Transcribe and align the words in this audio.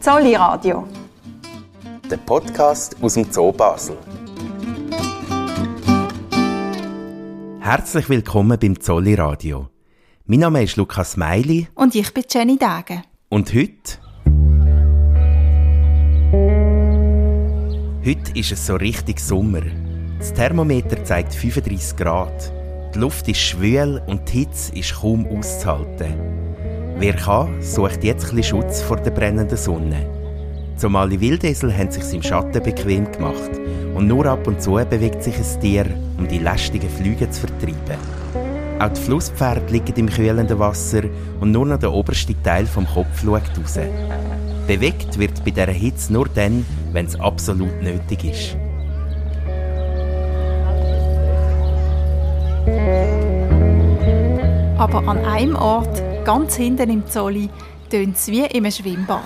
Zolli 0.00 0.34
Radio. 0.34 0.88
Der 2.10 2.16
Podcast 2.16 2.96
aus 3.02 3.12
dem 3.12 3.30
Zoo 3.30 3.52
Basel. 3.52 3.98
Herzlich 7.60 8.08
willkommen 8.08 8.58
beim 8.58 8.80
Zolli 8.80 9.12
Radio. 9.12 9.68
Mein 10.24 10.38
Name 10.38 10.62
ist 10.62 10.76
Lukas 10.76 11.18
Meili. 11.18 11.68
Und 11.74 11.94
ich 11.94 12.14
bin 12.14 12.24
Jenny 12.30 12.56
Dage. 12.56 13.02
Und 13.28 13.52
heute? 13.52 13.98
Heute 18.02 18.38
ist 18.38 18.52
es 18.52 18.66
so 18.66 18.76
richtig 18.76 19.20
Sommer. 19.20 19.64
Das 20.18 20.32
Thermometer 20.32 21.04
zeigt 21.04 21.34
35 21.34 21.98
Grad. 21.98 22.50
Die 22.94 22.98
Luft 23.00 23.28
ist 23.28 23.40
schwül 23.40 24.00
und 24.06 24.32
die 24.32 24.38
Hitze 24.38 24.74
ist 24.74 24.94
kaum 24.94 25.26
auszuhalten. 25.26 26.49
Wer 27.00 27.14
kann, 27.14 27.62
sucht 27.62 28.04
jetzt 28.04 28.30
ein 28.30 28.42
Schutz 28.42 28.82
vor 28.82 28.98
der 28.98 29.10
brennenden 29.10 29.56
Sonne. 29.56 30.04
Somali 30.76 31.18
Wildesel 31.18 31.74
haben 31.74 31.90
sich 31.90 32.12
im 32.12 32.22
Schatten 32.22 32.62
bequem 32.62 33.10
gemacht 33.10 33.52
und 33.94 34.06
nur 34.06 34.26
ab 34.26 34.46
und 34.46 34.60
zu 34.60 34.72
bewegt 34.72 35.22
sich 35.22 35.34
ein 35.34 35.60
Tier, 35.62 35.86
um 36.18 36.28
die 36.28 36.40
lästigen 36.40 36.90
Flüge 36.90 37.30
zu 37.30 37.40
vertreiben. 37.40 37.96
Auch 38.78 38.90
die 38.90 39.00
Flusspferde 39.00 39.72
liegen 39.72 39.96
im 39.96 40.10
kühlenden 40.10 40.58
Wasser 40.58 41.04
und 41.40 41.52
nur 41.52 41.64
noch 41.64 41.78
der 41.78 41.90
oberste 41.90 42.34
Teil 42.42 42.66
vom 42.66 42.86
Kopf 42.86 43.22
schaut 43.24 43.48
raus. 43.58 43.78
Bewegt 44.66 45.18
wird 45.18 45.42
bei 45.42 45.52
dieser 45.52 45.72
Hitze 45.72 46.12
nur 46.12 46.28
dann, 46.28 46.66
wenn 46.92 47.06
es 47.06 47.18
absolut 47.18 47.80
nötig 47.82 48.24
ist. 48.24 48.56
Aber 54.76 55.08
an 55.08 55.18
einem 55.24 55.56
Ort, 55.56 56.09
ganz 56.24 56.56
hinten 56.56 56.90
im 56.90 57.06
Zolli, 57.06 57.48
tönt 57.90 58.16
es 58.16 58.28
wie 58.28 58.44
im 58.44 58.70
Schwimmbad. 58.70 59.22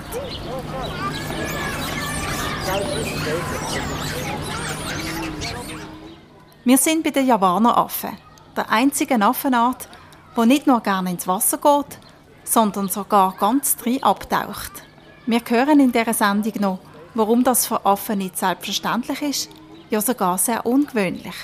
Wir 6.65 6.78
sind 6.78 7.05
bei 7.05 7.11
den 7.11 7.27
Javaneraffen, 7.27 8.17
der 8.56 8.70
einzigen 8.70 9.22
Affenart, 9.22 9.89
die 10.37 10.47
nicht 10.47 10.67
nur 10.67 10.81
gerne 10.81 11.11
ins 11.11 11.28
Wasser 11.28 11.59
geht, 11.59 11.98
sondern 12.45 12.89
sogar 12.89 13.34
ganz 13.39 13.77
drin 13.77 14.03
abtaucht. 14.03 14.72
Wir 15.27 15.41
hören 15.47 15.81
in 15.81 15.92
dieser 15.92 16.15
Sendung 16.15 16.53
noch, 16.61 16.78
warum 17.15 17.45
das 17.45 17.67
für 17.67 17.84
Affen 17.84 18.19
nicht 18.19 18.39
selbstverständlich 18.39 19.22
ist, 19.22 19.50
ja 19.91 20.00
sogar 20.00 20.39
sehr 20.39 20.65
ungewöhnlich. 20.65 21.34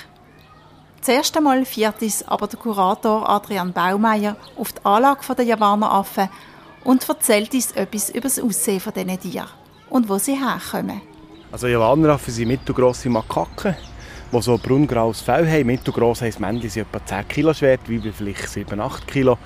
Zuerst 1.01 1.35
einmal 1.35 1.65
fährt 1.65 2.01
uns 2.03 2.21
aber 2.27 2.45
der 2.45 2.59
Kurator 2.59 3.27
Adrian 3.27 3.73
Baumeier 3.73 4.35
auf 4.55 4.71
die 4.71 4.85
Anlage 4.85 5.35
der 5.35 5.45
Javaneraffen 5.45 6.29
und 6.83 7.09
erzählt 7.09 7.53
uns 7.55 7.71
etwas 7.71 8.11
über 8.11 8.21
das 8.21 8.39
Aussehen 8.39 8.79
von 8.79 8.93
diesen 8.93 9.19
Tieren 9.19 9.47
und 9.89 10.07
wo 10.07 10.19
sie 10.19 10.35
herkommen. 10.35 11.01
Also 11.51 11.65
Javaneraffen 11.65 12.31
sind 12.31 12.49
mittelgrosse 12.49 13.09
Makaken, 13.09 13.75
die 14.31 14.41
so 14.43 14.59
braungraues 14.59 15.21
Fell 15.21 15.49
haben. 15.49 15.65
Mittelgross 15.65 16.21
heisst, 16.21 16.39
Männchen 16.39 16.69
sind 16.69 16.87
etwa 16.87 17.03
10 17.03 17.27
Kilo 17.27 17.53
schwer, 17.55 17.79
Weibchen 17.79 18.13
vielleicht 18.13 18.47
7, 18.47 18.79
8 18.79 19.07
Kilo. 19.07 19.39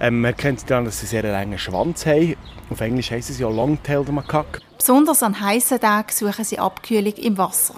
Ähm, 0.00 0.22
man 0.22 0.34
kennt 0.34 0.60
sie 0.60 0.66
daran, 0.66 0.86
dass 0.86 1.00
sie 1.00 1.16
einen 1.16 1.22
sehr 1.22 1.32
langen 1.32 1.58
Schwanz 1.58 2.06
haben. 2.06 2.34
Auf 2.70 2.80
Englisch 2.80 3.10
heißen 3.10 3.34
sie 3.34 3.42
ja 3.42 3.48
Long-Tailed 3.50 4.10
Macaque. 4.10 4.60
Besonders 4.78 5.22
an 5.22 5.38
heißen 5.38 5.78
Tagen 5.78 6.10
suchen 6.10 6.44
sie 6.44 6.58
Abkühlung 6.58 7.12
im 7.12 7.36
Wasser. 7.36 7.74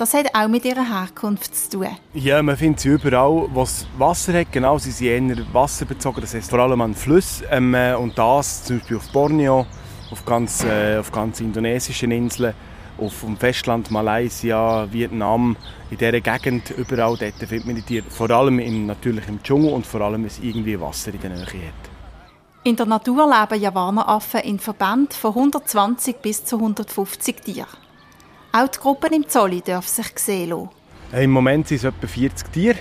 Das 0.00 0.14
hat 0.14 0.34
auch 0.34 0.48
mit 0.48 0.64
ihrer 0.64 0.88
Herkunft 0.88 1.54
zu 1.54 1.76
tun. 1.76 1.88
Ja, 2.14 2.42
man 2.42 2.56
findet 2.56 2.80
sie 2.80 2.88
überall, 2.88 3.46
wo 3.52 3.60
es 3.60 3.86
Wasser 3.98 4.32
hat. 4.32 4.50
Genau, 4.50 4.78
sie 4.78 4.92
sind 4.92 5.28
eher 5.28 5.44
wasserbezogen. 5.52 6.22
Das 6.22 6.32
heißt 6.32 6.48
vor 6.48 6.60
allem 6.60 6.80
an 6.80 6.94
Flüssen. 6.94 7.46
Ähm, 7.50 7.74
äh, 7.74 7.92
und 7.92 8.16
das 8.16 8.64
zum 8.64 8.78
Beispiel 8.78 8.96
auf 8.96 9.12
Borneo, 9.12 9.66
auf 10.10 10.24
ganz, 10.24 10.64
äh, 10.64 10.96
auf 10.96 11.12
ganz 11.12 11.40
indonesischen 11.40 12.12
Inseln, 12.12 12.54
auf 12.96 13.20
dem 13.20 13.36
Festland 13.36 13.90
Malaysia, 13.90 14.90
Vietnam, 14.90 15.54
in 15.90 15.98
dieser 15.98 16.18
Gegend, 16.22 16.70
überall 16.70 17.18
dort 17.18 17.34
findet 17.34 17.66
man 17.66 17.76
die 17.76 17.82
Tiere. 17.82 18.06
Vor 18.08 18.30
allem 18.30 18.58
im, 18.58 18.86
natürlich 18.86 19.28
im 19.28 19.42
Dschungel 19.42 19.70
und 19.70 19.84
vor 19.84 20.00
allem, 20.00 20.22
wenn 20.22 20.28
es 20.28 20.38
irgendwie 20.38 20.80
Wasser 20.80 21.12
in 21.12 21.20
der 21.20 21.28
Nähe 21.28 21.44
hat. 21.44 21.90
In 22.64 22.74
der 22.74 22.86
Natur 22.86 23.28
leben 23.28 23.62
Javaneraffen 23.62 24.40
in 24.40 24.60
Verbänden 24.60 25.10
von 25.10 25.34
120 25.34 26.22
bis 26.22 26.42
zu 26.42 26.56
150 26.56 27.42
Tieren. 27.42 27.89
Auch 28.52 28.66
die 28.66 28.78
Gruppen 28.80 29.12
im 29.12 29.28
Zolli 29.28 29.60
dürfen 29.60 29.88
sich 29.88 30.18
sehen 30.18 30.50
lassen. 30.50 30.70
Im 31.12 31.30
Moment 31.30 31.68
sind 31.68 31.78
es 31.78 31.84
etwa 31.84 32.06
40 32.06 32.52
Tiere. 32.52 32.78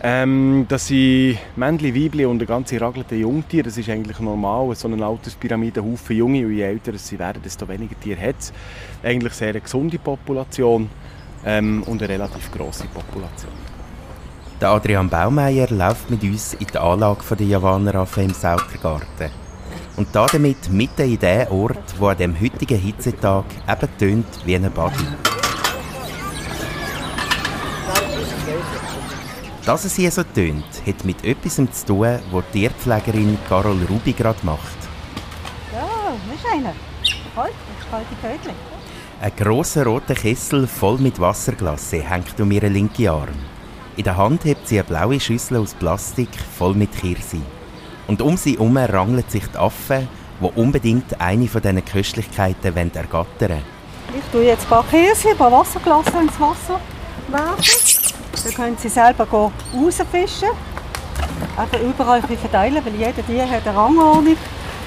Ähm, 0.00 0.66
das 0.68 0.86
sind 0.86 1.38
Männchen, 1.56 1.94
Weibchen 1.94 2.26
und 2.26 2.36
eine 2.36 2.46
ganze 2.46 2.80
ragelte 2.80 3.16
Jungtiere. 3.16 3.64
Das 3.64 3.78
ist 3.78 3.88
eigentlich 3.88 4.20
normal. 4.20 4.74
So 4.76 4.86
eine 4.86 5.04
Alterspyramide, 5.04 5.82
Haufen 5.82 6.16
Junge. 6.16 6.46
Und 6.46 6.52
je 6.52 6.62
älter 6.62 6.96
sie 6.98 7.18
werden, 7.18 7.42
desto 7.42 7.66
weniger 7.66 7.98
Tiere 7.98 8.20
hat 8.20 8.36
es. 8.38 8.52
Eigentlich 9.02 9.32
sehr 9.32 9.48
eine 9.48 9.60
gesunde 9.60 9.98
Population 9.98 10.88
ähm, 11.44 11.82
und 11.84 12.02
eine 12.02 12.12
relativ 12.12 12.52
grosse 12.52 12.86
Population. 12.86 13.52
Der 14.60 14.70
Adrian 14.70 15.08
Baumeier 15.08 15.68
läuft 15.70 16.10
mit 16.10 16.22
uns 16.22 16.54
in 16.54 16.66
die 16.66 16.78
Anlage 16.78 17.36
der 17.36 17.46
Javaneraffen 17.46 18.24
im 18.24 18.34
Sautergarten. 18.34 19.45
Und 19.96 20.08
damit 20.12 20.70
mitten 20.70 21.10
in 21.10 21.18
den 21.18 21.48
Ort, 21.48 21.98
wo 21.98 22.08
an 22.08 22.18
dem 22.18 22.38
heutigen 22.38 22.78
Hitzetag 22.78 23.44
eben 23.66 23.98
tönt 23.98 24.26
wie 24.44 24.54
ein 24.54 24.70
Body. 24.70 25.06
Dass 29.64 29.84
es 29.84 29.96
hier 29.96 30.10
so 30.10 30.22
tönt, 30.22 30.64
hat 30.86 31.04
mit 31.04 31.24
etwas 31.24 31.56
zu 31.56 31.66
tun, 31.86 32.18
was 32.30 32.44
die 32.52 32.60
Tierpflegerin 32.60 33.38
Carol 33.48 33.78
Rubi 33.88 34.12
gerade 34.12 34.38
macht. 34.44 34.78
Ja, 35.72 36.12
ist 36.34 36.46
einer. 36.46 36.74
Kalt, 37.34 37.52
kalte 37.90 38.14
Ködli. 38.20 38.54
Ein 39.20 39.32
grosser 39.34 39.84
roter 39.84 40.14
Kessel 40.14 40.66
voll 40.66 40.98
mit 40.98 41.18
Wasserglasse 41.18 42.02
hängt 42.02 42.38
um 42.38 42.50
ihren 42.50 42.74
linken 42.74 43.08
Arm. 43.08 43.38
In 43.96 44.04
der 44.04 44.16
Hand 44.16 44.44
hebt 44.44 44.68
sie 44.68 44.78
eine 44.78 44.86
blaue 44.86 45.18
Schüssel 45.18 45.56
aus 45.56 45.74
Plastik 45.74 46.28
voll 46.58 46.74
mit 46.74 46.92
Kirsi. 46.92 47.40
Und 48.06 48.22
um 48.22 48.36
sie 48.36 48.52
herum 48.52 48.76
rangelt 48.76 49.30
sich 49.30 49.46
die 49.46 49.58
Affen, 49.58 50.08
die 50.40 50.60
unbedingt 50.60 51.20
eine 51.20 51.48
von 51.48 51.62
diesen 51.62 51.84
Köstlichkeiten 51.84 52.76
ergattern 52.76 53.26
wollen. 53.40 53.62
Ich 54.16 54.24
tue 54.30 54.44
jetzt 54.44 54.64
ein 54.64 54.68
paar 54.68 54.84
Kirsi, 54.84 55.30
ein 55.30 55.36
paar 55.36 55.52
Wasserglasse 55.52 56.12
ins 56.20 56.40
Wasser 56.40 56.80
werfen. 57.28 58.12
Dann 58.44 58.54
können 58.54 58.76
Sie 58.78 58.88
selber 58.88 59.26
rausfischen. 59.26 60.48
Einfach 61.56 61.80
überall 61.80 62.22
verteilen, 62.22 62.82
weil 62.84 62.94
jeder 62.94 63.26
Tier 63.26 63.50
hat 63.50 63.66
eine 63.66 63.76
Rangordnung, 63.76 64.36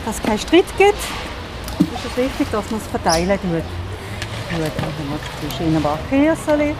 dass 0.05 0.17
es 0.17 0.23
keinen 0.23 0.39
Streit 0.39 0.65
gibt. 0.77 0.97
Es 1.95 2.05
ist 2.05 2.17
wichtig, 2.17 2.47
dass 2.51 2.69
man 2.71 2.79
es 2.79 2.87
verteilen 2.87 3.39
tut. 3.41 3.63
Gut, 4.49 4.71
dann 4.77 5.49
zwischen 5.49 5.75
ein 5.75 5.81
paar 5.81 5.99
Kirschen. 6.09 6.75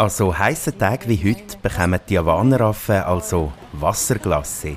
An 0.00 0.08
so 0.08 0.32
heissen 0.32 0.78
Tagen 0.78 1.10
wie 1.10 1.22
heute 1.22 1.58
bekommen 1.58 2.00
die 2.08 2.14
Javaneraffen 2.14 3.02
also 3.02 3.52
Wasserglasse. 3.74 4.76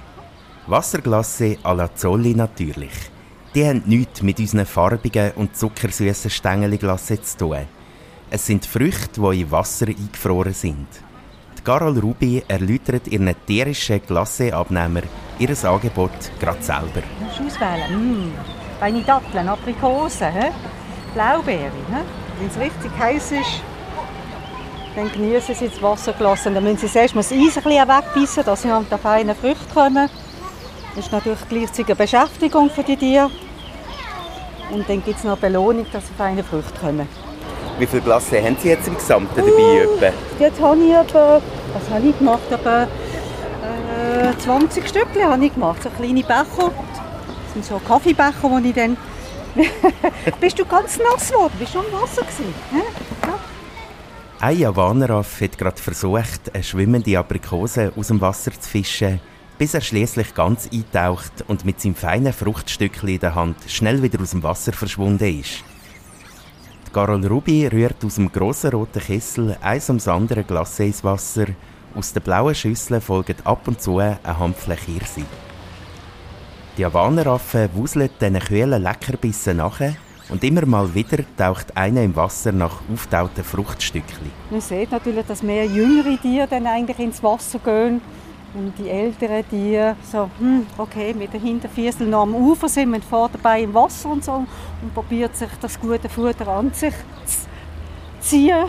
Wasserglasse 0.67 1.59
à 1.63 1.73
la 1.73 1.95
Zolli 1.95 2.35
natürlich. 2.35 3.09
Die 3.55 3.65
haben 3.65 3.83
nichts 3.85 4.21
mit 4.21 4.39
unseren 4.39 4.65
farbigen 4.65 5.31
und 5.37 5.55
zuckersüßen 5.55 6.29
Stängelglasse 6.29 7.21
zu 7.21 7.37
tun. 7.37 7.67
Es 8.29 8.47
sind 8.47 8.65
Früchte, 8.65 9.21
die 9.21 9.43
in 9.43 9.51
Wasser 9.51 9.87
eingefroren 9.87 10.53
sind. 10.53 10.87
Die 11.57 11.61
Carol 11.61 11.97
Rubi 11.99 12.43
erläutert 12.45 13.07
ihren 13.07 13.33
tierischen 13.47 14.01
Glasseabnehmer 14.05 15.03
ihr 15.39 15.55
Angebot 15.63 16.11
gerade 16.37 16.61
selber. 16.61 17.01
Du 17.01 17.43
musst 17.43 17.55
auswählen. 17.55 18.27
Mm. 18.27 18.33
Feine 18.77 19.03
Datteln, 19.03 19.47
Aprikosen, 19.47 20.33
he? 20.33 20.49
Blaubeere. 21.13 21.71
Wenn 22.39 22.49
es 22.49 22.59
richtig 22.59 22.91
heiß 22.99 23.31
ist, 23.31 23.63
dann 24.95 25.11
genießen 25.11 25.55
sie 25.55 25.69
das 25.69 25.81
Wasserglas. 25.81 26.45
Und 26.45 26.55
dann 26.55 26.63
müssen 26.63 26.87
sie 26.87 26.97
erst 26.97 27.15
mal 27.15 27.21
das 27.21 27.31
Eis 27.31 27.57
ein 27.57 27.63
bisschen 27.63 27.87
wegbeissen, 27.87 28.43
dass 28.45 28.61
sie 28.61 28.69
an 28.69 28.85
die 28.91 28.97
feinen 28.97 29.35
Früchte 29.35 29.73
kommen. 29.73 30.09
Das 30.95 31.05
ist 31.05 31.11
natürlich 31.11 31.39
gleichzeitig 31.49 31.87
eine 31.87 31.95
Beschäftigung 31.95 32.69
für 32.69 32.83
die 32.83 32.95
Tiere. 32.95 33.29
Und 34.71 34.87
dann 34.87 35.03
gibt 35.03 35.17
es 35.17 35.23
noch 35.23 35.33
eine 35.33 35.41
Belohnung, 35.41 35.85
dass 35.91 36.07
sie 36.07 36.13
feine 36.13 36.43
Früchte 36.43 36.79
kommen. 36.79 37.07
Wie 37.79 37.87
viele 37.87 38.03
Glasse 38.03 38.41
haben 38.41 38.55
Sie 38.59 38.69
jetzt 38.69 38.87
im 38.87 38.95
Gesamten 38.95 39.35
dabei? 39.35 39.87
Uh, 39.87 40.11
jetzt 40.39 40.61
habe 40.61 40.77
ich 40.77 40.93
etwa, 40.93 41.41
was 41.73 41.89
habe 41.89 42.07
ich 42.07 42.17
gemacht? 42.17 42.51
Etwa, 42.51 42.83
äh, 42.83 44.37
20 44.37 44.87
Stückchen 44.87 45.23
habe 45.23 45.43
ich 45.43 45.53
gemacht, 45.53 45.81
so 45.81 45.89
kleine 45.89 46.21
Becher. 46.21 46.45
Das 46.55 47.53
sind 47.53 47.65
so 47.65 47.79
Kaffeebecher, 47.79 48.61
die 48.61 48.69
ich 48.69 48.75
dann... 48.75 48.97
Bist 50.39 50.57
du 50.57 50.65
ganz 50.65 50.99
nass 50.99 51.31
geworden? 51.31 51.53
Bist 51.59 51.73
du 51.73 51.79
am 51.79 51.85
Wasser 51.85 52.21
gewesen? 52.21 52.53
Ja. 54.43 54.49
Ein 54.49 54.59
Javaneraff 54.59 55.39
hat 55.39 55.57
gerade 55.57 55.81
versucht, 55.81 56.53
eine 56.53 56.63
schwimmende 56.63 57.17
Aprikose 57.17 57.93
aus 57.95 58.07
dem 58.07 58.19
Wasser 58.19 58.51
zu 58.51 58.69
fischen, 58.69 59.21
bis 59.57 59.73
er 59.73 59.79
schließlich 59.79 60.33
ganz 60.33 60.67
eintaucht 60.69 61.45
und 61.47 61.63
mit 61.63 61.79
seinem 61.79 61.95
feinen 61.95 62.33
Fruchtstückchen 62.33 63.07
in 63.07 63.19
der 63.19 63.35
Hand 63.35 63.55
schnell 63.67 64.03
wieder 64.03 64.21
aus 64.21 64.31
dem 64.31 64.43
Wasser 64.43 64.73
verschwunden 64.73 65.39
ist. 65.39 65.63
Carol 66.91 67.25
Rubi 67.25 67.67
rührt 67.67 68.03
aus 68.03 68.15
dem 68.15 68.33
grossen 68.33 68.71
roten 68.71 69.01
Kessel 69.01 69.55
eins 69.61 69.87
ums 69.87 70.09
andere 70.09 70.43
Glas 70.43 70.77
ins 70.79 71.05
Wasser. 71.05 71.45
Aus 71.95 72.11
der 72.11 72.19
blauen 72.19 72.53
Schüssel 72.53 72.99
folgt 72.99 73.47
ab 73.47 73.65
und 73.69 73.81
zu 73.81 73.99
eine 73.99 74.19
Handfläche 74.25 74.91
Hirsi. 74.91 75.25
Die 76.77 76.81
Javaneraffen 76.81 77.69
wuseln 77.73 78.09
diesen 78.19 78.39
kühlen 78.39 78.83
Leckerbissen 78.83 79.57
nachher 79.57 79.95
und 80.33 80.43
immer 80.43 80.65
mal 80.65 80.93
wieder 80.95 81.23
taucht 81.37 81.77
einer 81.77 82.01
im 82.01 82.15
Wasser 82.15 82.51
nach 82.51 82.81
auftauten 82.91 83.43
Fruchtstückchen. 83.43 84.31
Man 84.49 84.61
sieht 84.61 84.91
natürlich, 84.91 85.27
dass 85.27 85.43
mehr 85.43 85.65
jüngere 85.67 86.19
Tiere 86.19 86.47
dann 86.47 86.65
eigentlich 86.65 86.97
ins 86.97 87.21
Wasser 87.21 87.59
gehen 87.59 88.01
und 88.55 88.73
die 88.79 88.89
älteren 88.89 89.47
Tiere 89.47 89.95
so, 90.11 90.27
hm, 90.39 90.65
okay, 90.79 91.13
mit 91.13 91.33
den 91.33 91.41
Hinterfüßen 91.41 92.09
noch 92.09 92.23
am 92.23 92.33
Ufer 92.33 92.67
sind, 92.67 92.89
man 92.89 93.03
fährt 93.03 93.35
dabei 93.35 93.61
im 93.61 93.75
Wasser 93.75 94.09
und 94.09 94.23
so 94.23 94.43
und 94.81 94.93
probiert 94.95 95.35
sich 95.37 95.49
das 95.61 95.79
gute 95.79 96.09
Futter 96.09 96.47
an 96.47 96.73
sich 96.73 96.95
zu 97.25 97.47
ziehen. 98.19 98.65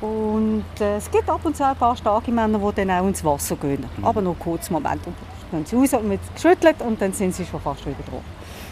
Und 0.00 0.64
äh, 0.78 0.98
es 0.98 1.10
gibt 1.10 1.28
ab 1.28 1.40
und 1.42 1.56
zu 1.56 1.66
ein 1.66 1.74
paar 1.74 1.96
starke 1.96 2.30
Männer, 2.30 2.56
die 2.56 2.76
dann 2.76 2.90
auch 2.92 3.08
ins 3.08 3.24
Wasser 3.24 3.56
gehen. 3.56 3.84
Mhm. 3.96 4.04
Aber 4.04 4.22
nur 4.22 4.38
kurz 4.38 4.70
Moment. 4.70 5.04
Und 5.04 5.16
dann 5.50 5.64
gehen 5.64 5.66
sie 5.66 5.74
raus 5.74 6.00
und 6.00 6.10
wird 6.10 6.20
geschüttelt 6.32 6.76
und 6.82 7.02
dann 7.02 7.12
sind 7.12 7.34
sie 7.34 7.44
schon 7.44 7.60
fast 7.60 7.84
wieder 7.84 7.96
drauf. 8.08 8.22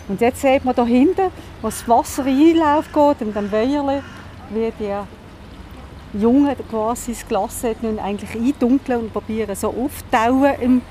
Und 0.09 0.21
jetzt 0.21 0.41
sieht 0.41 0.65
man 0.65 0.75
da 0.75 0.85
hinten, 0.85 1.31
wo 1.61 1.69
das 1.69 1.89
Wasser 1.89 2.25
einläuft 2.25 2.93
geht, 2.93 3.21
in 3.27 3.35
dem 3.35 3.51
Weiherle, 3.51 4.03
wie 4.51 4.73
die 4.79 6.21
Jungen 6.21 6.55
quasi 6.71 7.13
das 7.13 7.27
Glas 7.27 7.65
nun 7.83 7.99
eigentlich 7.99 8.35
eindunkeln 8.35 9.01
und 9.01 9.13
probieren 9.13 9.55
so 9.57 9.69
auftauen 9.69 10.55
im 10.61 10.83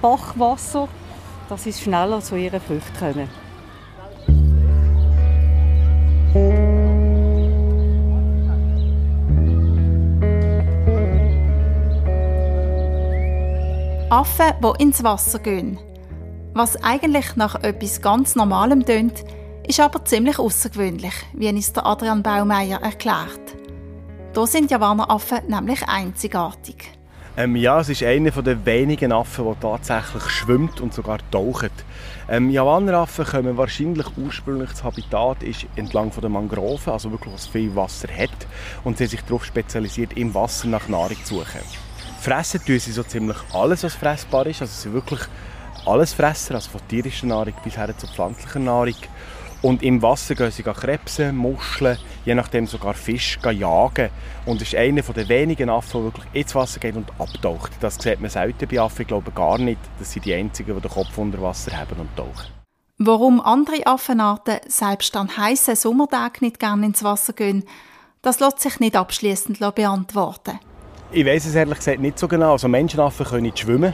Bachwasser, 0.00 0.88
dass 1.48 1.64
sie 1.64 1.72
schneller 1.72 2.20
zu 2.20 2.36
ihren 2.36 2.60
Früchten 2.60 2.98
kommen. 2.98 3.28
Affen, 14.08 14.52
die 14.62 14.82
ins 14.82 15.02
Wasser 15.02 15.38
gehen. 15.38 15.78
Was 16.54 16.76
eigentlich 16.82 17.34
nach 17.36 17.62
etwas 17.62 18.02
ganz 18.02 18.36
Normalem 18.36 18.84
tönt, 18.84 19.24
ist 19.66 19.80
aber 19.80 20.04
ziemlich 20.04 20.38
außergewöhnlich, 20.38 21.14
wie 21.32 21.48
es 21.48 21.72
der 21.72 21.86
Adrian 21.86 22.22
Baumeier 22.22 22.82
erklärt. 22.82 23.40
Da 24.34 24.46
sind 24.46 24.70
Javaneraffen 24.70 25.48
nämlich 25.48 25.82
einzigartig. 25.88 26.92
Ähm, 27.38 27.56
ja, 27.56 27.80
es 27.80 27.88
ist 27.88 28.02
einer 28.02 28.30
der 28.30 28.66
wenigen 28.66 29.12
Affen, 29.12 29.46
der 29.46 29.60
tatsächlich 29.60 30.24
schwimmt 30.24 30.82
und 30.82 30.92
sogar 30.92 31.20
taucht. 31.30 31.72
Ähm, 32.28 32.50
Javaneraffen 32.50 33.24
kommen 33.24 33.56
wahrscheinlich 33.56 34.06
ursprünglich 34.18 34.70
das 34.70 34.84
Habitat 34.84 35.42
ist 35.42 35.64
entlang 35.76 36.12
von 36.12 36.20
der 36.20 36.28
Mangroven, 36.28 36.92
also 36.92 37.10
wirklich 37.10 37.32
was 37.32 37.46
viel 37.46 37.74
Wasser 37.74 38.08
hat 38.08 38.30
und 38.84 38.98
sie 38.98 39.04
haben 39.04 39.10
sich 39.10 39.22
darauf 39.22 39.46
spezialisiert, 39.46 40.12
im 40.18 40.34
Wasser 40.34 40.68
nach 40.68 40.86
Nahrung 40.88 41.16
zu 41.24 41.36
suchen. 41.36 41.62
Fressen 42.20 42.62
tun 42.64 42.78
sie 42.78 42.92
so 42.92 43.02
ziemlich 43.02 43.38
alles, 43.54 43.82
was 43.82 43.94
fressbar 43.94 44.46
ist. 44.46 44.60
Also 44.60 44.90
sie 44.90 44.92
wirklich 44.92 45.20
alles 45.86 46.12
Fresser, 46.12 46.54
also 46.54 46.70
von 46.70 46.80
tierischer 46.88 47.26
Nahrung 47.26 47.54
bis 47.64 47.76
her 47.76 47.96
zu 47.96 48.06
pflanzlicher 48.06 48.58
Nahrung. 48.58 48.94
Und 49.62 49.84
im 49.84 50.02
Wasser 50.02 50.34
gehen 50.34 50.50
sie 50.50 50.64
Krebse, 50.64 51.32
Muscheln, 51.32 51.96
je 52.24 52.34
nachdem 52.34 52.66
sogar 52.66 52.94
Fisch 52.94 53.38
jagen. 53.44 54.10
Und 54.44 54.60
es 54.60 54.72
ist 54.72 54.74
einer 54.74 55.02
der 55.02 55.28
wenigen 55.28 55.70
Affen, 55.70 56.02
der 56.02 56.04
wirklich 56.04 56.26
ins 56.32 56.54
Wasser 56.54 56.80
geht 56.80 56.96
und 56.96 57.08
abtaucht. 57.18 57.70
Das 57.80 57.94
sieht 57.94 58.20
man 58.20 58.28
selten 58.28 58.66
bei 58.68 58.80
Affen, 58.80 59.02
ich 59.02 59.08
glaube 59.08 59.30
gar 59.30 59.58
nicht. 59.58 59.78
Das 60.00 60.12
sind 60.12 60.24
die 60.24 60.34
einzigen, 60.34 60.74
die 60.74 60.80
den 60.80 60.90
Kopf 60.90 61.16
unter 61.16 61.40
Wasser 61.40 61.76
haben 61.76 62.00
und 62.00 62.16
tauchen. 62.16 62.48
Warum 62.98 63.40
andere 63.40 63.86
Affenarten 63.86 64.58
selbst 64.66 65.16
an 65.16 65.36
heißen 65.36 65.76
Sommertagen 65.76 66.38
nicht 66.40 66.58
gerne 66.58 66.86
ins 66.86 67.04
Wasser 67.04 67.32
gehen, 67.32 67.64
das 68.20 68.40
lässt 68.40 68.60
sich 68.60 68.80
nicht 68.80 68.96
abschließend 68.96 69.58
beantworten. 69.74 70.58
Ich 71.10 71.26
weiß 71.26 71.46
es 71.46 71.54
ehrlich 71.54 71.78
gesagt 71.78 72.00
nicht 72.00 72.18
so 72.18 72.26
genau. 72.26 72.52
Also 72.52 72.68
Menschenaffen 72.68 73.26
können 73.26 73.42
nicht 73.42 73.58
schwimmen. 73.58 73.92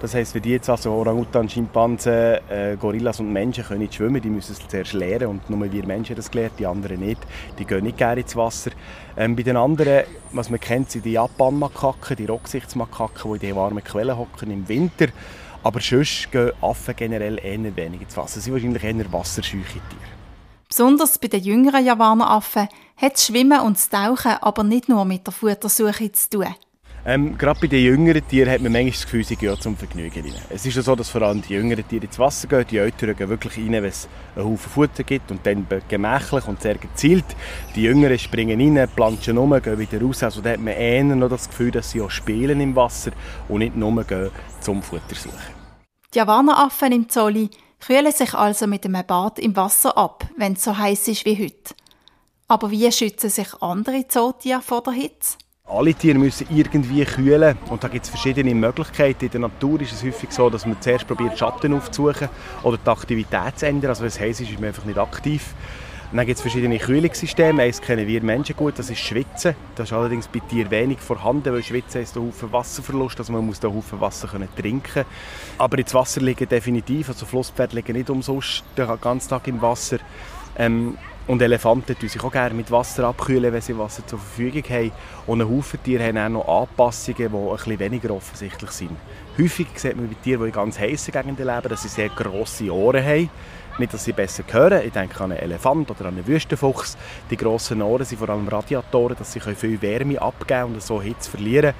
Das 0.00 0.14
heisst, 0.14 0.32
wenn 0.32 0.42
die 0.42 0.50
jetzt 0.50 0.70
also 0.70 0.92
Orangutan, 0.92 1.48
Schimpansen, 1.48 2.38
äh, 2.48 2.76
Gorillas 2.78 3.18
und 3.18 3.32
Menschen 3.32 3.64
können 3.64 3.80
nicht 3.80 3.94
schwimmen, 3.94 4.22
die 4.22 4.30
müssen 4.30 4.52
es 4.52 4.68
zuerst 4.68 4.92
lernen 4.92 5.26
und 5.26 5.50
nur 5.50 5.72
wir 5.72 5.86
Menschen 5.86 6.14
das 6.14 6.30
gelernt, 6.30 6.52
die 6.56 6.66
anderen 6.66 7.00
nicht. 7.00 7.20
Die 7.58 7.64
gehen 7.64 7.82
nicht 7.82 7.98
gerne 7.98 8.20
ins 8.20 8.36
Wasser. 8.36 8.70
Ähm, 9.16 9.34
bei 9.34 9.42
den 9.42 9.56
anderen, 9.56 10.04
was 10.30 10.50
man 10.50 10.60
kennt, 10.60 10.92
sind 10.92 11.04
die 11.04 11.12
Japan-Makaken, 11.12 12.16
die 12.16 12.26
Rocksichtsmakaken, 12.26 13.32
die 13.40 13.46
in 13.46 13.54
den 13.54 13.56
warmen 13.56 13.82
Quellen 13.82 14.16
hocken 14.16 14.52
im 14.52 14.68
Winter. 14.68 15.08
Aber 15.64 15.80
sonst 15.80 16.30
gehen 16.30 16.52
Affen 16.60 16.94
generell 16.94 17.40
eher 17.42 17.76
wenig 17.76 18.02
ins 18.02 18.16
Wasser. 18.16 18.40
Sie 18.40 18.52
sind 18.52 18.74
wahrscheinlich 18.74 18.84
eher 18.84 19.12
wasserscheuche 19.12 19.64
Tiere. 19.64 20.18
Besonders 20.68 21.18
bei 21.18 21.26
den 21.26 21.42
jüngeren 21.42 21.84
Javaneraffen 21.84 22.68
hat 22.96 23.14
das 23.14 23.26
Schwimmen 23.26 23.60
und 23.62 23.76
das 23.76 23.88
Tauchen 23.88 24.32
aber 24.42 24.62
nicht 24.62 24.88
nur 24.88 25.04
mit 25.04 25.26
der 25.26 25.32
Futtersuche 25.32 26.12
zu 26.12 26.30
tun. 26.30 26.54
Ähm, 27.08 27.38
gerade 27.38 27.58
bei 27.58 27.68
den 27.68 27.82
jüngeren 27.82 28.28
Tieren 28.28 28.52
hat 28.52 28.60
man 28.60 28.70
manchmal 28.70 28.90
das 28.90 29.04
Gefühl, 29.04 29.24
sie 29.24 29.36
gehen 29.36 29.58
zum 29.58 29.78
Vergnügen 29.78 30.24
rein. 30.24 30.34
Es 30.50 30.66
ist 30.66 30.76
ja 30.76 30.82
so, 30.82 30.94
dass 30.94 31.08
vor 31.08 31.22
allem 31.22 31.40
die 31.40 31.54
jüngeren 31.54 31.88
Tiere 31.88 32.04
ins 32.04 32.18
Wasser 32.18 32.46
gehen. 32.48 32.66
Die 32.70 32.76
Älteren 32.76 33.16
gehen 33.16 33.30
wirklich 33.30 33.56
rein, 33.56 33.72
wenn 33.72 33.84
es 33.86 34.06
einen 34.36 34.44
Haufen 34.44 34.70
Futter 34.70 35.04
gibt 35.04 35.30
und 35.30 35.40
dann 35.46 35.66
gemächlich 35.88 36.46
und 36.46 36.60
sehr 36.60 36.74
gezielt. 36.74 37.24
Die 37.74 37.84
Jüngeren 37.84 38.18
springen 38.18 38.60
rein, 38.76 38.86
planschen 38.94 39.38
um, 39.38 39.58
gehen 39.62 39.78
wieder 39.78 40.02
raus. 40.02 40.22
Also 40.22 40.42
da 40.42 40.50
hat 40.50 40.60
man 40.60 40.74
eher 40.74 41.02
noch 41.02 41.30
das 41.30 41.48
Gefühl, 41.48 41.70
dass 41.70 41.92
sie 41.92 42.02
auch 42.02 42.10
spielen 42.10 42.60
im 42.60 42.76
Wasser 42.76 43.12
und 43.48 43.60
nicht 43.60 43.74
nur 43.74 44.04
gehen 44.04 44.28
zum 44.60 44.82
Futter 44.82 45.14
suchen. 45.14 45.38
Die 46.12 46.18
Javaneraffen 46.18 46.92
im 46.92 47.08
Zolli 47.08 47.48
kühlen 47.80 48.12
sich 48.12 48.34
also 48.34 48.66
mit 48.66 48.84
einem 48.84 49.02
Bad 49.06 49.38
im 49.38 49.56
Wasser 49.56 49.96
ab, 49.96 50.26
wenn 50.36 50.52
es 50.52 50.64
so 50.64 50.76
heiß 50.76 51.08
ist 51.08 51.24
wie 51.24 51.42
heute. 51.42 51.74
Aber 52.48 52.70
wie 52.70 52.92
schützen 52.92 53.30
sich 53.30 53.48
andere 53.62 54.06
Zootiere 54.08 54.60
vor 54.60 54.82
der 54.82 54.92
Hitze? 54.92 55.38
Alle 55.70 55.92
Tiere 55.92 56.16
müssen 56.16 56.46
irgendwie 56.50 57.04
kühlen 57.04 57.58
und 57.68 57.84
da 57.84 57.88
gibt 57.88 58.06
es 58.06 58.10
verschiedene 58.10 58.54
Möglichkeiten. 58.54 59.26
In 59.26 59.30
der 59.30 59.40
Natur 59.40 59.78
ist 59.82 59.92
es 59.92 60.02
häufig 60.02 60.32
so, 60.32 60.48
dass 60.48 60.64
man 60.64 60.80
zuerst 60.80 61.06
probiert 61.06 61.38
Schatten 61.38 61.74
aufzusuchen 61.74 62.30
oder 62.62 62.78
die 62.78 62.88
Aktivität 62.88 63.58
zu 63.58 63.66
ändern. 63.66 63.90
Also 63.90 64.00
wenn 64.00 64.08
es 64.08 64.18
heiß 64.18 64.40
ist, 64.40 64.50
ist 64.50 64.58
man 64.58 64.68
einfach 64.68 64.86
nicht 64.86 64.96
aktiv. 64.96 65.54
Und 66.10 66.16
dann 66.16 66.24
gibt 66.24 66.38
es 66.38 66.40
verschiedene 66.40 66.78
Kühlungssysteme. 66.78 67.62
Eines 67.62 67.82
kennen 67.82 68.06
wir 68.06 68.22
Menschen 68.22 68.56
gut, 68.56 68.78
das 68.78 68.88
ist 68.88 69.00
Schwitzen. 69.00 69.54
Das 69.74 69.88
ist 69.88 69.92
allerdings 69.92 70.26
bei 70.26 70.38
Tieren 70.38 70.70
wenig 70.70 71.00
vorhanden, 71.00 71.52
weil 71.52 71.62
Schwitzen 71.62 72.00
ist 72.00 72.16
ein 72.16 72.22
Haufen 72.22 72.50
Wasserverlust, 72.50 73.18
also 73.18 73.34
man 73.34 73.44
muss 73.44 73.62
einen 73.62 73.74
Haufen 73.74 74.00
Wasser 74.00 74.26
können 74.26 74.48
trinken 74.56 75.04
Aber 75.58 75.76
ins 75.76 75.92
Wasser 75.92 76.22
liegen 76.22 76.48
definitiv, 76.48 77.10
also 77.10 77.26
Flusspferde 77.26 77.76
liegen 77.76 77.92
nicht 77.92 78.08
umsonst 78.08 78.64
den 78.74 78.88
ganzen 79.02 79.28
Tag 79.28 79.46
im 79.48 79.60
Wasser. 79.60 79.98
Ähm, 80.56 80.96
und 81.28 81.42
Elefanten 81.42 81.96
tun 81.96 82.08
sich 82.08 82.24
auch 82.24 82.32
gerne 82.32 82.54
mit 82.54 82.70
Wasser 82.70 83.04
abkühlen, 83.04 83.52
wenn 83.52 83.60
sie 83.60 83.76
Wasser 83.76 84.04
zur 84.06 84.18
Verfügung 84.18 84.62
haben. 84.70 84.92
Und 85.26 85.42
ein 85.42 85.48
Haufen 85.48 85.82
Tiere 85.82 86.04
haben 86.04 86.16
auch 86.16 86.46
noch 86.46 86.62
Anpassungen, 86.62 87.16
die 87.18 87.24
ein 87.26 87.56
bisschen 87.56 87.78
weniger 87.78 88.10
offensichtlich 88.12 88.70
sind. 88.70 88.96
Häufig 89.38 89.66
sieht 89.74 89.94
man 89.94 90.08
bei 90.08 90.14
Tieren, 90.14 90.40
die 90.40 90.48
in 90.48 90.54
ganz 90.54 90.78
heißen 90.78 91.12
Gegenden 91.12 91.46
leben, 91.46 91.68
dass 91.68 91.82
sie 91.82 91.88
sehr 91.88 92.08
grosse 92.08 92.72
Ohren 92.72 93.04
haben. 93.04 93.28
Nicht, 93.78 93.92
dass 93.92 94.04
sie 94.04 94.12
besser 94.12 94.42
hören. 94.50 94.82
Ich 94.86 94.92
denke 94.92 95.22
an 95.22 95.32
einen 95.32 95.40
Elefant 95.40 95.90
oder 95.90 96.06
an 96.06 96.14
einen 96.14 96.26
Wüstenfuchs. 96.26 96.96
Die 97.30 97.36
grossen 97.36 97.82
Ohren 97.82 98.06
sind 98.06 98.18
vor 98.18 98.30
allem 98.30 98.48
Radiatoren, 98.48 99.16
dass 99.18 99.30
sie 99.30 99.40
viel 99.40 99.80
Wärme 99.82 100.20
abgeben 100.20 100.74
und 100.74 100.82
so 100.82 101.00
Hitze 101.00 101.30
verlieren. 101.30 101.74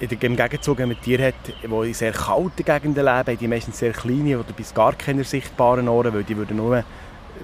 Im 0.00 0.36
Gegenzug, 0.36 0.78
wenn 0.78 0.88
man 0.88 1.00
Tiere 1.00 1.28
hat, 1.28 1.34
die 1.62 1.66
in 1.66 1.94
sehr 1.94 2.12
kalten 2.12 2.64
Gegenden 2.64 3.04
leben, 3.04 3.08
haben 3.08 3.38
die 3.38 3.48
meistens 3.48 3.78
sehr 3.78 3.92
kleine 3.92 4.40
oder 4.40 4.52
bis 4.52 4.74
gar 4.74 4.92
keine 4.92 5.24
sichtbaren 5.24 5.88
Ohren, 5.88 6.12
weil 6.12 6.24
die 6.24 6.36
würden 6.36 6.58
nur 6.58 6.84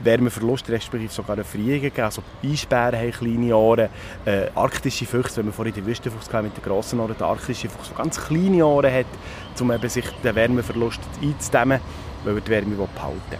Wärmeverlust, 0.02 0.68
respektive 0.70 1.12
sogar 1.12 1.36
eine 1.36 1.44
Frierung 1.44 1.80
gegeben. 1.80 2.04
Also 2.04 2.22
Eisbären 2.44 2.98
haben 2.98 3.10
kleine 3.12 3.56
Ohren, 3.56 3.88
äh, 4.24 4.48
arktische 4.54 5.06
Füchse, 5.06 5.38
wenn 5.38 5.46
man 5.46 5.54
vorhin 5.54 5.74
den 5.74 5.86
Wüstenfuchs 5.86 6.32
mit 6.32 6.56
den 6.56 6.62
grossen 6.62 7.00
Ohren, 7.00 7.14
der 7.18 7.26
arktische 7.26 7.68
Fuchs, 7.68 7.88
der 7.88 7.98
ganz 7.98 8.20
kleine 8.20 8.66
Ohren 8.66 8.92
hat, 8.92 9.06
um 9.60 9.70
eben 9.70 9.88
sich 9.88 10.04
den 10.24 10.34
Wärmeverlust 10.34 11.00
einzudämmen, 11.22 11.80
weil 12.24 12.34
er 12.34 12.40
die 12.40 12.50
Wärme 12.50 12.74
behalten 12.74 13.20
will. 13.30 13.38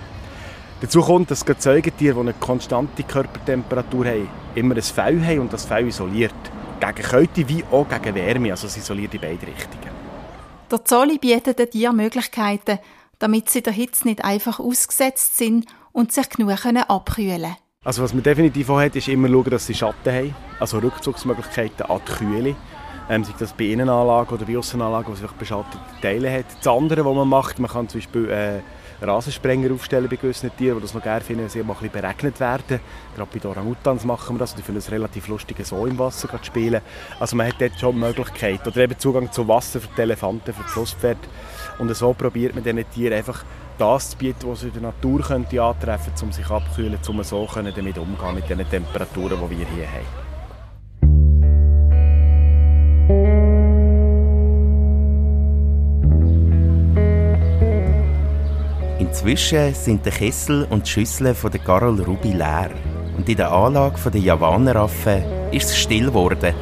Dazu 0.81 1.01
kommt, 1.01 1.31
dass 1.31 1.45
Säugetiere, 1.59 2.15
die 2.15 2.21
eine 2.21 2.33
konstante 2.35 3.05
Körpertemperatur 3.05 4.05
haben, 4.05 4.29
immer 4.55 4.75
ein 4.75 4.83
Fell 4.83 5.25
haben 5.25 5.41
und 5.41 5.53
das 5.53 5.65
Fell 5.65 5.87
isoliert. 5.87 6.35
Gegen 6.81 7.09
Kälte 7.09 7.49
wie 7.49 7.63
auch 7.71 7.87
gegen 7.89 8.17
Wärme, 8.17 8.51
also 8.51 8.67
es 8.67 8.77
isoliert 8.77 9.15
in 9.15 9.21
beide 9.21 9.47
Richtungen. 9.47 9.93
Der 10.69 10.85
Zolli 10.85 11.19
bietet 11.19 11.59
den 11.59 11.71
Tieren 11.71 11.97
Möglichkeiten, 11.97 12.79
damit 13.21 13.51
sie 13.51 13.63
der 13.63 13.73
Hitze 13.73 14.09
nicht 14.09 14.25
einfach 14.25 14.59
ausgesetzt 14.59 15.37
sind 15.37 15.67
und 15.93 16.13
sich 16.13 16.29
genug 16.29 16.57
können 16.57 16.83
abkühlen 16.83 17.57
Also 17.85 18.03
was 18.03 18.15
man 18.15 18.23
definitiv 18.23 18.71
auch 18.71 18.81
hat, 18.81 18.97
ist 18.97 19.09
immer 19.09 19.29
schauen, 19.29 19.51
dass 19.51 19.67
sie 19.67 19.75
Schatten 19.75 20.13
haben, 20.13 20.35
also 20.61 20.79
Rückzugsmöglichkeiten 20.79 21.87
an 21.87 22.01
die 22.07 22.13
Kühle. 22.13 22.57
Ähm, 23.11 23.25
sei 23.25 23.33
das 23.39 23.53
bei 23.53 23.65
Innenanlagen 23.65 24.35
oder 24.37 24.47
bei 24.47 24.57
Aussenanlagen, 24.57 25.09
wo 25.09 25.13
es 25.13 25.33
beschattete 25.33 25.79
Teile 26.01 26.33
hat. 26.33 26.47
Das 26.59 26.67
andere, 26.73 27.05
was 27.05 27.15
man 27.15 27.29
macht, 27.29 27.59
man 27.59 27.71
kann 27.71 27.89
zum 27.89 28.01
Beispiel 28.01 28.31
äh, 28.31 28.61
Rasensprenger 29.05 29.73
aufstellen 29.73 30.09
bei 30.09 30.17
gewissen 30.17 30.51
Tieren, 30.57 30.77
die 30.79 30.83
das 30.83 30.95
noch 30.95 31.03
gerne 31.03 31.21
finden, 31.21 31.43
wenn 31.43 31.51
sie 31.51 31.63
mal 31.63 31.75
ein 31.75 31.81
bisschen 31.81 32.01
beregnet 32.01 32.41
werden. 32.41 32.81
Gerade 33.17 33.39
bei 33.39 33.49
Orangutans 33.49 34.05
machen 34.05 34.37
wir 34.37 34.41
das. 34.41 34.55
Die 34.55 34.63
finden 34.63 34.79
es 34.79 34.91
relativ 34.91 35.29
lustig, 35.29 35.57
so 35.65 35.87
im 35.87 35.99
Wasser 35.99 36.29
zu 36.29 36.39
spielen. 36.45 36.81
Also 37.19 37.37
man 37.37 37.49
hat 37.49 37.57
dort 37.59 37.79
schon 37.79 37.99
Möglichkeiten. 37.99 38.69
Oder 38.69 38.83
eben 38.83 38.99
Zugang 38.99 39.33
zu 39.33 39.47
Wasser 39.49 39.81
für 39.81 39.89
die 39.97 40.03
Elefanten, 40.03 40.53
für 40.53 40.63
die 40.63 40.69
Flusspferde. 40.69 41.21
Und 41.79 41.95
so 41.97 42.13
probiert 42.13 42.55
man 42.55 42.63
diesen 42.63 42.89
Tieren 42.91 43.15
einfach 43.15 43.45
das 43.83 44.11
zu 44.11 44.17
bieten, 44.17 44.49
was 44.49 44.63
in 44.63 44.73
der 44.73 44.83
Natur 44.83 45.21
könnte 45.23 45.61
antreffen 45.61 46.13
könnte, 46.13 46.25
um 46.25 46.33
sich 46.33 46.49
abzukühlen, 46.49 46.99
um 47.09 47.23
so 47.25 47.47
können 47.47 47.73
damit 47.75 47.99
umgehen 47.99 48.35
mit 48.35 48.49
den 48.49 48.71
Temperaturen, 48.71 49.39
die 49.51 49.59
wir 49.59 49.67
hier 49.67 49.89
haben. 49.89 50.07
Inzwischen 59.01 59.75
sind 59.75 60.07
der 60.07 60.13
Kessel 60.13 60.65
und 60.71 60.87
die 60.87 60.91
Schüsseln 60.91 61.35
von 61.35 61.51
der 61.51 61.61
Carol 61.61 62.01
Ruby 62.01 62.33
leer. 62.33 62.71
Und 63.17 63.29
in 63.29 63.37
der 63.37 63.51
Anlage 63.51 64.11
der 64.11 64.21
Javaneraffe 64.21 65.25
ist 65.51 65.71
es 65.71 65.79
still 65.79 66.07
geworden. 66.07 66.55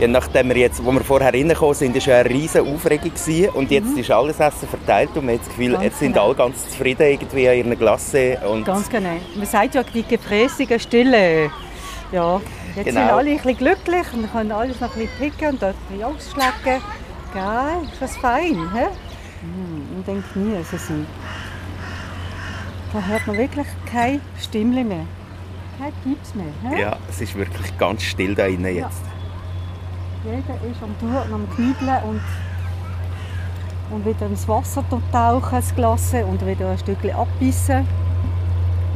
Ja, 0.00 0.08
nachdem 0.08 0.48
wir 0.48 0.56
jetzt, 0.56 0.84
wo 0.84 0.90
wir 0.90 1.04
vorher 1.04 1.32
reingekommen 1.32 1.74
sind, 1.74 1.94
war 1.94 2.02
ja 2.02 2.20
eine 2.20 2.28
riesige 2.28 2.64
Aufregung 2.64 3.14
gewesen. 3.14 3.48
und 3.50 3.70
jetzt 3.70 3.92
mhm. 3.92 3.98
ist 3.98 4.10
alles 4.10 4.40
Essen 4.40 4.68
verteilt 4.68 5.10
und 5.14 5.24
man 5.24 5.34
hat 5.34 5.42
das 5.42 5.48
Gefühl, 5.48 5.72
ganz 5.72 5.84
jetzt 5.84 5.98
sind 6.00 6.12
genau. 6.12 6.26
alle 6.26 6.34
ganz 6.34 6.68
zufrieden 6.68 7.06
irgendwie 7.06 7.48
an 7.48 7.56
ihren 7.56 7.78
Glasse. 7.78 8.38
Und 8.48 8.64
ganz 8.64 8.90
genau. 8.90 9.16
Man 9.36 9.46
sagt 9.46 9.76
ja 9.76 9.82
die 9.84 10.02
gefräßige 10.02 10.82
Stille. 10.82 11.50
Ja, 12.10 12.40
jetzt 12.74 12.86
genau. 12.86 13.00
sind 13.00 13.10
alle 13.10 13.30
ein 13.30 13.36
bisschen 13.36 13.56
glücklich 13.56 14.06
und 14.12 14.32
können 14.32 14.52
alles 14.52 14.80
noch 14.80 14.94
ein 14.96 15.02
bisschen 15.02 15.30
picken 15.30 15.48
und 15.50 15.62
dort 15.62 15.74
ein 15.74 15.96
bisschen 15.96 16.04
ausschlecken. 16.04 16.82
Geil, 17.32 17.88
ist 17.92 18.02
das 18.02 18.16
fein? 18.16 18.56
Hm, 18.56 19.96
und 19.96 20.08
dann 20.08 20.24
genießen 20.34 20.78
sie. 20.78 21.06
Da 22.92 23.00
hört 23.00 23.26
man 23.26 23.38
wirklich 23.38 23.66
kein 23.90 24.20
Stimmchen 24.40 24.88
mehr. 24.88 25.06
Kein 25.78 25.92
Pieps 26.02 26.34
mehr. 26.34 26.46
Hä? 26.62 26.80
Ja, 26.80 26.96
es 27.08 27.20
ist 27.20 27.34
wirklich 27.36 27.76
ganz 27.78 28.02
still 28.02 28.34
da 28.34 28.46
innen 28.46 28.74
jetzt. 28.74 29.02
Ja. 29.04 29.13
Jeder 30.24 30.54
ist 30.70 30.82
am 30.82 30.98
Tun, 30.98 31.14
am 31.14 31.50
Knüdeln 31.50 32.02
und, 32.04 32.22
und 33.90 34.06
wieder 34.06 34.24
ins 34.24 34.48
Wasser 34.48 34.82
tauchen, 35.12 35.48
das 35.50 35.74
Glas, 35.74 36.14
und 36.14 36.46
wieder 36.46 36.70
ein 36.70 36.78
Stückchen 36.78 37.14
abbissen. 37.14 37.86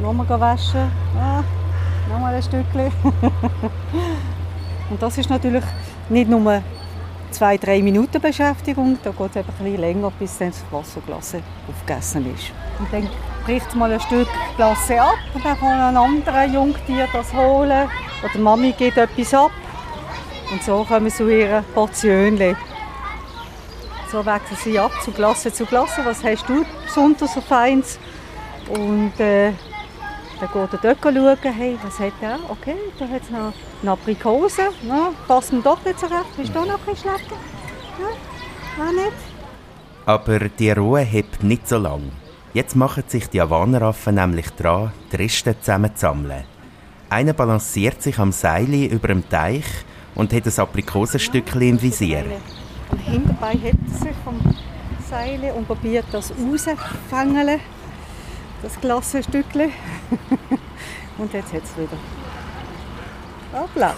Nochmal 0.01 0.27
waschen. 0.39 0.91
Ah, 1.15 1.43
nochmal 2.11 2.33
ein 2.33 2.41
Stückchen. 2.41 2.91
und 4.89 4.99
das 4.99 5.19
ist 5.19 5.29
natürlich 5.29 5.63
nicht 6.09 6.31
nur 6.31 6.63
zwei, 7.29 7.57
drei 7.57 7.83
Minuten 7.83 8.19
Beschäftigung, 8.19 8.97
da 9.03 9.11
geht 9.11 9.29
es 9.29 9.37
ein 9.37 9.45
bisschen 9.45 9.77
länger, 9.77 10.11
bis 10.17 10.35
dann 10.39 10.49
das 10.49 10.63
Wasserglas 10.71 11.35
aufgegessen 11.69 12.33
ist. 12.33 12.51
Und 12.79 12.91
dann 12.91 13.07
bricht 13.45 13.75
mal 13.75 13.91
ein 13.91 13.99
Stück 13.99 14.27
Glas 14.55 14.89
ab 14.89 15.13
und 15.35 15.45
dann 15.45 15.59
kann 15.59 15.79
ein 15.79 15.95
anderer 15.95 16.45
Jungtier 16.45 17.07
das 17.13 17.31
holen 17.31 17.87
oder 18.23 18.39
Mami 18.39 18.71
gibt 18.71 18.97
etwas 18.97 19.31
ab 19.35 19.51
und 20.51 20.63
so 20.63 20.83
kommen 20.83 21.09
sie 21.09 21.17
zu 21.17 21.29
ihren 21.29 21.63
Portionen. 21.73 22.55
So 24.11 24.25
wechseln 24.25 24.57
sie 24.63 24.79
ab 24.79 24.91
zu 25.03 25.11
Glasse 25.11 25.53
zu 25.53 25.65
Glasse. 25.65 26.01
Was 26.03 26.23
hast 26.23 26.47
du 26.49 26.65
besonders 26.85 27.33
so 27.33 27.41
Feins? 27.41 27.99
Und 28.69 29.19
äh, 29.19 29.51
dann 30.39 30.49
geht 30.53 30.83
er 30.83 30.95
dort 30.95 31.15
schauen, 31.15 31.53
hey, 31.53 31.77
was 31.83 31.99
hat 31.99 32.13
er? 32.21 32.39
Okay, 32.49 32.75
da 32.97 33.07
hat 33.07 33.21
es 33.21 33.29
noch 33.29 33.53
eine 33.81 33.91
Aprikose. 33.91 34.69
Ja, 34.87 35.11
passt 35.27 35.53
mir 35.53 35.61
doch 35.61 35.83
nicht 35.85 35.99
so 35.99 36.07
recht. 36.07 36.37
Bist 36.37 36.55
du 36.55 36.59
noch 36.59 36.79
ein 36.87 36.95
schlecken? 36.95 37.37
Ja, 37.99 38.83
auch 38.83 38.91
nicht. 38.91 39.17
Aber 40.05 40.39
die 40.39 40.71
Ruhe 40.71 41.01
hebt 41.01 41.43
nicht 41.43 41.67
so 41.67 41.77
lang. 41.77 42.11
Jetzt 42.53 42.75
machen 42.75 43.03
sich 43.07 43.29
die 43.29 43.41
Havaneraffen 43.41 44.15
nämlich 44.15 44.49
dran, 44.51 44.91
die 45.11 45.17
Reste 45.17 45.59
zusammenzusammeln. 45.59 46.45
Einer 47.09 47.33
balanciert 47.33 48.01
sich 48.01 48.17
am 48.17 48.31
Seil 48.31 48.73
über 48.73 49.09
dem 49.09 49.27
Teich 49.29 49.65
und 50.15 50.33
hat 50.33 50.45
ein 50.45 50.59
Aprikosenstückchen 50.59 51.61
im 51.61 51.81
Visier. 51.81 52.25
Hinterbei 53.05 53.53
hebt 53.61 53.79
er 53.91 53.97
sich 53.97 54.15
vom 54.23 54.39
Seil 55.09 55.51
und 55.55 55.67
probiert 55.67 56.05
das 56.11 56.31
rauszufangen, 56.31 57.59
das 58.61 58.79
Glassenstückchen. 58.79 59.71
und 61.17 61.33
jetzt 61.33 61.53
hat 61.53 61.63
es 61.63 61.77
wieder 61.77 61.97
Hoppla. 63.51 63.95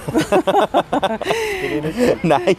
Nein, 2.23 2.55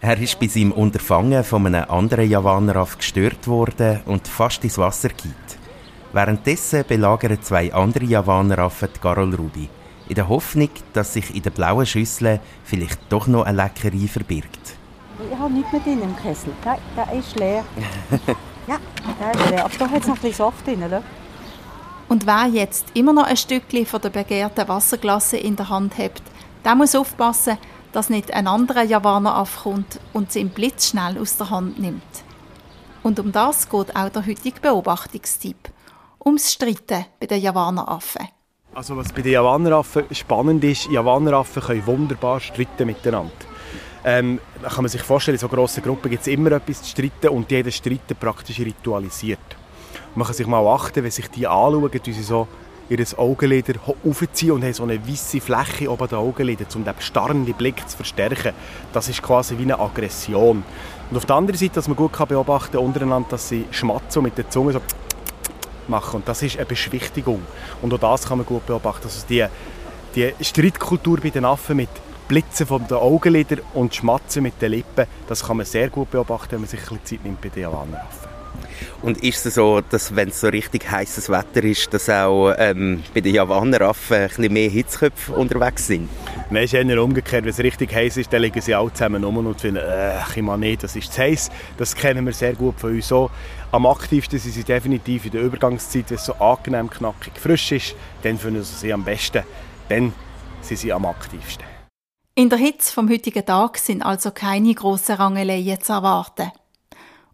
Er 0.00 0.18
ist 0.18 0.40
bei 0.40 0.48
seinem 0.48 0.72
Unterfangen 0.72 1.44
von 1.44 1.66
einem 1.66 1.88
anderen 1.88 2.28
Javaneraff 2.28 2.98
gestört 2.98 3.46
worden 3.46 4.00
und 4.06 4.26
fast 4.26 4.64
ins 4.64 4.76
Wasser 4.76 5.10
geht. 5.10 5.58
Währenddessen 6.12 6.84
belagern 6.88 7.40
zwei 7.42 7.72
andere 7.72 8.06
Javaneraffen 8.06 8.88
die 8.94 8.98
Carol 8.98 9.34
Ruby 9.34 9.68
in 10.08 10.14
der 10.14 10.28
Hoffnung, 10.28 10.70
dass 10.92 11.12
sich 11.12 11.34
in 11.34 11.42
der 11.42 11.50
blauen 11.50 11.86
Schüssel 11.86 12.40
vielleicht 12.64 13.00
doch 13.10 13.26
noch 13.26 13.44
eine 13.44 13.56
Leckerei 13.56 14.08
verbirgt. 14.08 14.76
Ich 15.30 15.38
habe 15.38 15.52
nichts 15.52 15.72
mehr 15.72 15.80
drin 15.80 16.02
im 16.02 16.16
Kessel. 16.16 16.52
Der, 16.64 16.78
der 16.96 17.18
ist 17.18 17.36
leer. 17.36 17.64
ja, 18.66 18.78
der 19.20 19.34
ist 19.34 19.50
leer. 19.50 19.64
Aber 19.64 19.74
da 19.78 19.90
hat 19.90 20.02
es 20.02 20.08
noch 20.08 20.16
ein 20.16 20.20
bisschen 20.20 20.36
Saft 20.36 20.66
drin. 20.66 20.82
Oder? 20.82 21.02
Und 22.08 22.26
wer 22.26 22.46
jetzt 22.46 22.86
immer 22.94 23.12
noch 23.12 23.26
ein 23.26 23.36
Stückchen 23.36 23.84
von 23.84 24.00
der 24.00 24.10
begehrten 24.10 24.68
Wasserglasse 24.68 25.36
in 25.36 25.56
der 25.56 25.68
Hand 25.68 25.98
hat, 25.98 26.22
der 26.64 26.74
muss 26.74 26.94
aufpassen, 26.94 27.58
dass 27.92 28.10
nicht 28.10 28.32
ein 28.32 28.46
anderer 28.46 28.82
Javaner 28.82 29.38
aufkommt 29.38 29.98
und 30.12 30.32
sie 30.32 30.40
im 30.40 30.50
Blitz 30.50 30.88
schnell 30.88 31.18
aus 31.18 31.36
der 31.36 31.50
Hand 31.50 31.78
nimmt. 31.78 32.02
Und 33.02 33.18
um 33.18 33.32
das 33.32 33.68
geht 33.68 33.96
auch 33.96 34.08
der 34.08 34.26
heutige 34.26 34.60
Beobachtungstipp. 34.60 35.70
Ums 36.24 36.52
Streiten 36.52 37.06
bei 37.20 37.26
den 37.26 37.40
Javaneraffen. 37.40 38.28
Also 38.78 38.96
was 38.96 39.12
bei 39.12 39.22
den 39.22 39.32
Javaneraffen 39.32 40.04
spannend 40.12 40.62
ist, 40.62 40.88
Javaneraffen 40.88 41.60
können 41.60 41.84
wunderbar 41.84 42.38
streiten 42.38 42.86
miteinander. 42.86 43.32
Ähm, 44.04 44.38
kann 44.62 44.84
man 44.84 44.88
sich 44.88 45.02
vorstellen, 45.02 45.34
in 45.34 45.40
so 45.40 45.48
grossen 45.48 45.82
Gruppen 45.82 46.08
gibt 46.08 46.20
es 46.20 46.28
immer 46.28 46.52
etwas 46.52 46.82
zu 46.82 46.90
streiten 46.90 47.30
und 47.30 47.50
jeder 47.50 47.72
Streiten 47.72 48.14
praktisch 48.14 48.60
ritualisiert. 48.60 49.40
Man 50.14 50.24
kann 50.24 50.36
sich 50.36 50.46
mal 50.46 50.64
achten, 50.64 51.02
wenn 51.02 51.10
sich 51.10 51.28
die 51.28 51.44
anschauen, 51.48 51.90
wie 51.92 52.12
sie 52.12 52.22
so 52.22 52.46
ihr 52.88 53.04
Augenlider 53.16 53.74
aufziehen 54.08 54.52
und 54.52 54.62
haben 54.62 54.72
so 54.72 54.84
eine 54.84 55.04
weiße 55.04 55.40
Fläche 55.40 55.90
oben 55.90 56.06
der 56.06 56.18
Augenlider, 56.18 56.66
um 56.76 56.84
den 56.84 56.94
starrenden 57.00 57.54
Blick 57.54 57.82
zu 57.88 57.96
verstärken. 57.96 58.52
Das 58.92 59.08
ist 59.08 59.22
quasi 59.22 59.58
wie 59.58 59.62
eine 59.62 59.80
Aggression. 59.80 60.62
Und 61.10 61.16
auf 61.16 61.26
der 61.26 61.34
anderen 61.34 61.58
Seite, 61.58 61.74
dass 61.74 61.88
man 61.88 61.96
gut 61.96 62.12
beobachten 62.28 62.76
kann, 62.76 62.86
untereinander, 62.86 63.30
dass 63.30 63.48
sie 63.48 63.64
schmatzen 63.72 64.22
mit 64.22 64.38
der 64.38 64.48
Zunge 64.48 64.74
so 64.74 64.80
machen. 65.88 66.16
Und 66.16 66.28
das 66.28 66.42
ist 66.42 66.56
eine 66.56 66.66
Beschwichtigung. 66.66 67.42
Und 67.82 67.92
auch 67.94 67.98
das 67.98 68.26
kann 68.26 68.38
man 68.38 68.46
gut 68.46 68.66
beobachten. 68.66 69.04
Also 69.04 69.26
die, 69.28 69.46
die 70.14 70.32
Streitkultur 70.40 71.20
bei 71.20 71.30
den 71.30 71.44
Affen 71.44 71.76
mit 71.76 71.90
Blitzen 72.28 72.66
von 72.66 72.86
den 72.86 72.96
Augenlidern 72.96 73.60
und 73.74 73.94
Schmatzen 73.94 74.42
mit 74.42 74.60
den 74.60 74.72
Lippen, 74.72 75.06
das 75.26 75.44
kann 75.44 75.56
man 75.56 75.66
sehr 75.66 75.88
gut 75.88 76.10
beobachten, 76.10 76.52
wenn 76.52 76.60
man 76.60 76.68
sich 76.68 76.80
ein 76.80 76.98
bisschen 76.98 77.04
Zeit 77.04 77.24
nimmt 77.24 77.40
bei 77.40 77.48
den 77.48 77.62
Javaneraffen. 77.62 78.37
Und 79.02 79.22
ist 79.22 79.46
es 79.46 79.54
so, 79.54 79.80
dass 79.80 80.14
wenn 80.16 80.28
es 80.28 80.40
so 80.40 80.48
richtig 80.48 80.90
heißes 80.90 81.30
Wetter 81.30 81.62
ist, 81.62 81.92
dass 81.94 82.10
auch 82.10 82.52
ähm, 82.58 83.04
bei 83.14 83.20
den 83.20 83.34
Javaneraffen 83.34 84.16
ein 84.16 84.28
bisschen 84.28 84.52
mehr 84.52 84.70
Hitzköpfe 84.70 85.32
unterwegs 85.32 85.86
sind? 85.86 86.08
Nein, 86.50 86.64
es 86.64 86.72
ist 86.72 86.74
eher 86.74 87.02
umgekehrt. 87.02 87.44
Wenn 87.44 87.50
es 87.50 87.58
richtig 87.58 87.94
heiß 87.94 88.16
ist, 88.16 88.32
dann 88.32 88.42
liegen 88.42 88.60
sie 88.60 88.74
alle 88.74 88.92
zusammen 88.92 89.24
um 89.24 89.36
und 89.36 89.60
finden, 89.60 89.84
äh, 89.84 90.18
ich 90.34 90.42
meine 90.42 90.66
nicht, 90.66 90.82
das 90.82 90.96
ist 90.96 91.12
zu 91.12 91.20
heiß. 91.20 91.50
Das 91.76 91.94
kennen 91.94 92.26
wir 92.26 92.32
sehr 92.32 92.54
gut 92.54 92.80
von 92.80 92.94
uns 92.94 93.08
so. 93.08 93.30
Am 93.70 93.86
aktivsten 93.86 94.38
sind 94.38 94.52
sie 94.52 94.64
definitiv 94.64 95.26
in 95.26 95.32
der 95.32 95.42
Übergangszeit, 95.42 96.10
wenn 96.10 96.16
es 96.16 96.24
so 96.24 96.34
angenehm, 96.34 96.90
knackig, 96.90 97.34
frisch 97.38 97.72
ist. 97.72 97.94
Dann 98.22 98.38
finden 98.38 98.64
sie 98.64 98.74
sie 98.74 98.92
am 98.92 99.04
besten. 99.04 99.44
Dann 99.88 100.12
sind 100.60 100.78
sie 100.78 100.92
am 100.92 101.04
aktivsten. 101.06 101.64
In 102.34 102.48
der 102.48 102.58
Hitze 102.58 102.92
vom 102.92 103.10
heutigen 103.10 103.44
Tag 103.44 103.78
sind 103.78 104.02
also 104.02 104.30
keine 104.30 104.74
grossen 104.74 105.16
Rangeleien 105.16 105.80
zu 105.80 105.92
erwarten. 105.92 106.52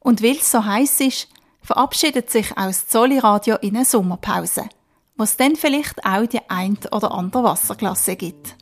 Und 0.05 0.23
weil 0.23 0.37
es 0.37 0.53
so 0.53 0.65
heiß 0.65 1.01
ist, 1.01 1.29
verabschiedet 1.63 2.31
sich 2.31 2.53
auch 2.53 2.67
das 2.67 2.87
Zolli 2.87 3.19
Radio 3.19 3.57
in 3.57 3.75
eine 3.75 3.85
Sommerpause, 3.85 4.69
was 5.17 5.37
dann 5.37 5.57
vielleicht 5.57 6.07
auch 6.07 6.27
die 6.27 6.49
ein 6.49 6.79
oder 6.93 7.11
andere 7.11 7.43
Wasserklasse 7.43 8.15
gibt. 8.15 8.55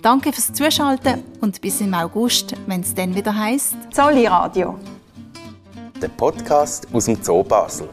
Danke 0.00 0.32
fürs 0.32 0.54
Zuschalten 0.54 1.22
und 1.42 1.60
bis 1.60 1.82
im 1.82 1.92
August, 1.92 2.54
wenn 2.66 2.80
es 2.80 2.94
dann 2.94 3.14
wieder 3.14 3.36
heißt 3.36 3.74
Zolli 3.92 4.26
Radio 4.26 4.78
der 6.00 6.08
Podcast 6.08 6.86
aus 6.94 7.04
dem 7.04 7.22
Zoo 7.22 7.42
Basel. 7.42 7.88